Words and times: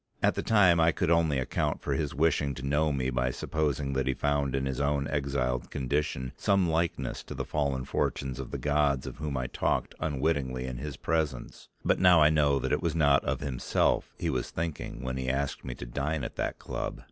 At 0.23 0.33
the 0.33 0.41
time 0.41 0.79
I 0.79 0.91
could 0.91 1.11
only 1.11 1.37
account 1.37 1.83
for 1.83 1.93
his 1.93 2.15
wishing 2.15 2.55
to 2.55 2.65
know 2.65 2.91
me 2.91 3.11
by 3.11 3.29
supposing 3.29 3.93
that 3.93 4.07
he 4.07 4.15
found 4.15 4.55
in 4.55 4.65
his 4.65 4.81
own 4.81 5.07
exiled 5.07 5.69
condition 5.69 6.33
some 6.37 6.67
likeness 6.67 7.23
to 7.25 7.35
the 7.35 7.45
fallen 7.45 7.85
fortunes 7.85 8.39
of 8.39 8.49
the 8.49 8.57
gods 8.57 9.05
of 9.05 9.17
whom 9.17 9.37
I 9.37 9.45
talked 9.45 9.93
unwitting 9.99 10.57
of 10.67 10.77
his 10.79 10.97
presence; 10.97 11.69
but 11.85 11.99
now 11.99 12.19
I 12.19 12.31
know 12.31 12.57
that 12.57 12.71
it 12.73 12.81
was 12.81 12.95
not 12.95 13.23
of 13.25 13.41
himself 13.41 14.11
he 14.17 14.31
was 14.31 14.49
thinking 14.49 15.03
when 15.03 15.17
he 15.17 15.29
asked 15.29 15.63
me 15.63 15.75
to 15.75 15.85
dine 15.85 16.23
at 16.23 16.35
that 16.35 16.57
club. 16.57 16.99